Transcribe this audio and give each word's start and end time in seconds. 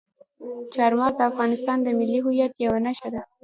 چار 0.73 0.91
مغز 0.99 1.13
د 1.17 1.21
افغانستان 1.31 1.77
د 1.81 1.87
ملي 1.99 2.19
هویت 2.25 2.53
یوه 2.65 2.79
نښه 2.85 3.09
ده. 3.13 3.21